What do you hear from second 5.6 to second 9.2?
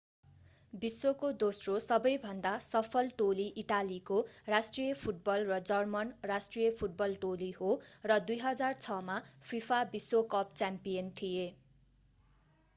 German राष्ट्रिय football टोली हो र 2006 मा